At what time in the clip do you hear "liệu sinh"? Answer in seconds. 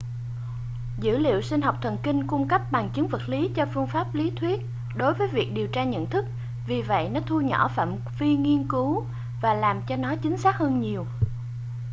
1.17-1.61